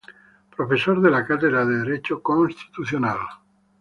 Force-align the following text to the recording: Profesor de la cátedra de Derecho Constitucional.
Profesor 0.55 0.99
de 0.99 1.11
la 1.11 1.23
cátedra 1.27 1.63
de 1.63 1.77
Derecho 1.85 2.23
Constitucional. 2.23 3.19